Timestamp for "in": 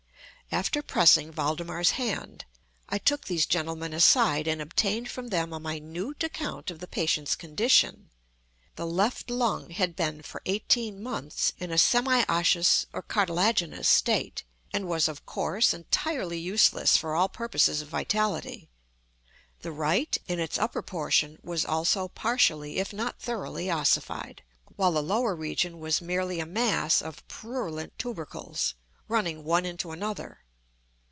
11.57-11.71, 20.27-20.41